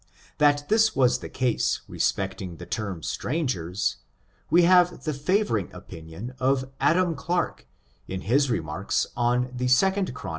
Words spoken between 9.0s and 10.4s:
on the 2 Chron.